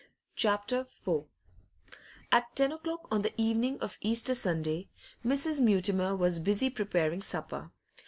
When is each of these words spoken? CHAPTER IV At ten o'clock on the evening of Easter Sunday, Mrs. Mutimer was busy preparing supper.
CHAPTER 0.35 0.79
IV 0.79 1.25
At 2.31 2.55
ten 2.55 2.71
o'clock 2.71 3.07
on 3.11 3.21
the 3.21 3.39
evening 3.39 3.79
of 3.81 3.99
Easter 4.01 4.33
Sunday, 4.33 4.89
Mrs. 5.23 5.61
Mutimer 5.61 6.15
was 6.15 6.39
busy 6.39 6.71
preparing 6.71 7.21
supper. 7.21 7.69